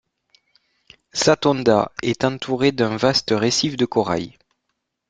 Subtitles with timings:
[1.13, 4.35] Satonda est entourée d'un vaste récif de corail.